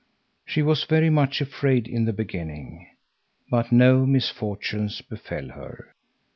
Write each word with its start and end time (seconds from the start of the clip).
She 0.47 0.63
was 0.63 0.85
very 0.85 1.11
much 1.11 1.41
afraid 1.41 1.87
in 1.87 2.05
the 2.05 2.11
beginning. 2.11 2.87
But 3.51 3.71
no 3.71 4.03
misfortunes 4.03 4.99
befell 5.01 5.49
her. 5.49 5.93